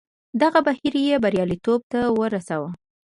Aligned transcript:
دغه 0.41 0.59
بهیر 0.67 0.95
یې 1.07 1.15
بریالیتوب 1.23 1.79
ته 1.91 1.99
ورساوه. 2.19 2.69